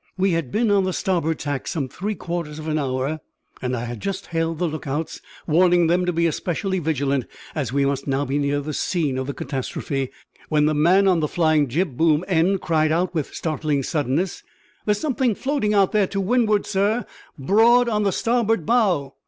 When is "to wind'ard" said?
16.07-16.65